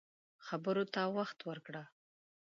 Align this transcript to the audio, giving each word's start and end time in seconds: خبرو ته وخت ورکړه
خبرو 0.45 0.83
ته 0.93 1.01
وخت 1.17 1.39
ورکړه 1.49 1.83